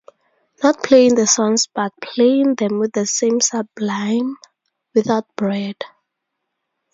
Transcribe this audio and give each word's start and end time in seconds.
Not 0.63 0.81
playing 0.81 1.13
the 1.13 1.27
songs 1.27 1.67
but 1.67 1.91
playing 2.01 2.55
them 2.55 2.79
with 2.79 2.93
the 2.93 3.07
name 3.21 3.39
Sublime, 3.39 4.35
without 4.95 5.27
Brad. 5.35 5.75